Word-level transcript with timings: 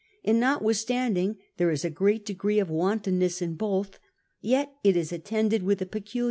and 0.25 0.39
notwithstanding 0.39 1.37
thei'e 1.59 1.71
is 1.73 1.85
a 1.85 1.89
great 1.91 2.25
degree 2.25 2.57
of 2.57 2.69
Avantonness 2.69 3.39
in 3.39 3.53
both, 3.53 3.99
yet 4.41 4.73
it 4.83 4.97
is 4.97 5.11
attended 5.11 5.61
with 5.61 5.79
a 5.79 5.85
peciili. 5.85 6.19